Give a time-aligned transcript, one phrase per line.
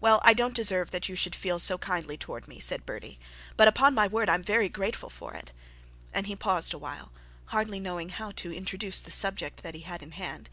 [0.00, 3.20] 'Well, I don't deserve that you should feel so kindly towards me,' said Bertie;
[3.56, 5.52] 'but upon my word I am very grateful for it,'
[6.12, 7.12] and he paused awhile,
[7.44, 10.50] hardly knowing how to introduce the subject that he had in hand.